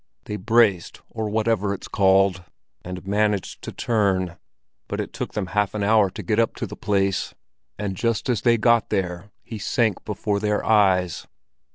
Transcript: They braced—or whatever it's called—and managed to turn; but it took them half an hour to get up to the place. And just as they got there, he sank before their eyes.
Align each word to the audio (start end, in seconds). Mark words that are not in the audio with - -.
They 0.25 0.35
braced—or 0.35 1.29
whatever 1.29 1.75
it's 1.75 1.87
called—and 1.87 3.05
managed 3.05 3.61
to 3.61 3.71
turn; 3.71 4.37
but 4.87 4.99
it 4.99 5.13
took 5.13 5.35
them 5.35 5.45
half 5.53 5.75
an 5.75 5.83
hour 5.83 6.09
to 6.09 6.23
get 6.23 6.39
up 6.39 6.55
to 6.55 6.65
the 6.65 6.75
place. 6.75 7.35
And 7.77 7.95
just 7.95 8.27
as 8.27 8.41
they 8.41 8.57
got 8.57 8.89
there, 8.89 9.29
he 9.43 9.59
sank 9.59 10.03
before 10.03 10.39
their 10.39 10.65
eyes. 10.65 11.27